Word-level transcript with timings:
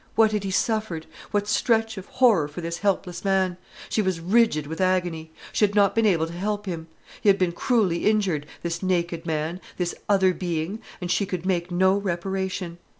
What 0.15 0.31
had 0.31 0.43
he 0.43 0.49
suffered? 0.49 1.05
What 1.29 1.47
stretch 1.47 1.95
of 1.95 2.07
horror 2.07 2.47
for 2.47 2.59
this 2.59 2.79
helpless 2.79 3.23
man! 3.23 3.57
She 3.87 4.01
was 4.01 4.19
rigid 4.19 4.65
with 4.65 4.81
agony. 4.81 5.31
She 5.53 5.63
had 5.63 5.75
not 5.75 5.93
been 5.93 6.07
able 6.07 6.25
to 6.25 6.33
help 6.33 6.65
him. 6.65 6.87
He 7.21 7.29
had 7.29 7.37
been 7.37 7.51
cruelly 7.51 8.05
injured, 8.07 8.47
this 8.63 8.81
naked 8.81 9.27
man, 9.27 9.61
this 9.77 9.93
other 10.09 10.33
being, 10.33 10.79
and 11.01 11.11
she 11.11 11.27
could 11.27 11.45
make 11.45 11.69
no 11.69 11.95
reparation. 11.97 12.79